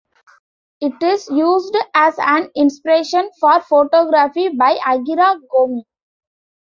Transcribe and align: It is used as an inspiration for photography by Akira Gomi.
It 0.79 0.93
is 1.03 1.29
used 1.29 1.77
as 1.93 2.15
an 2.17 2.49
inspiration 2.55 3.29
for 3.39 3.61
photography 3.61 4.49
by 4.49 4.71
Akira 4.83 5.35
Gomi. 5.47 5.83